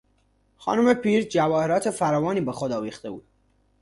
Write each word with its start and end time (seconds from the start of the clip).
خانم 0.57 0.93
پیر 0.93 1.23
جواهرات 1.23 1.89
فراوانی 1.89 2.41
به 2.41 2.51
خود 2.51 2.71
آویخته 2.71 3.09
بود. 3.09 3.23